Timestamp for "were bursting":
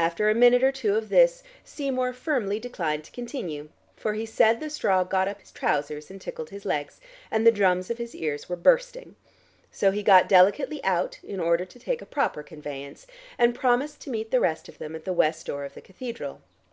8.48-9.14